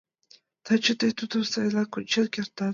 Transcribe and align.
—Таче 0.65 0.93
тый 0.99 1.11
тудым 1.19 1.41
сайынак 1.51 1.89
ончен 1.97 2.25
кертат. 2.33 2.69